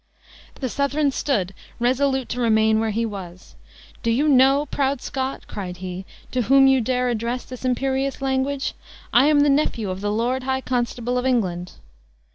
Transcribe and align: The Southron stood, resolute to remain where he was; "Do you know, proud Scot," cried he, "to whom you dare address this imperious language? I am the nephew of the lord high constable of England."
The 0.55 0.67
Southron 0.67 1.11
stood, 1.11 1.53
resolute 1.79 2.27
to 2.29 2.41
remain 2.41 2.79
where 2.79 2.89
he 2.89 3.05
was; 3.05 3.53
"Do 4.01 4.09
you 4.09 4.27
know, 4.27 4.65
proud 4.65 4.99
Scot," 4.99 5.45
cried 5.45 5.77
he, 5.77 6.05
"to 6.31 6.41
whom 6.41 6.65
you 6.65 6.81
dare 6.81 7.09
address 7.09 7.43
this 7.45 7.63
imperious 7.65 8.19
language? 8.19 8.73
I 9.13 9.27
am 9.27 9.41
the 9.41 9.47
nephew 9.49 9.91
of 9.91 10.01
the 10.01 10.11
lord 10.11 10.41
high 10.41 10.61
constable 10.61 11.19
of 11.19 11.25
England." 11.27 11.73